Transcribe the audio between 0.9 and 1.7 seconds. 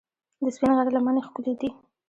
لمنې ښکلې دي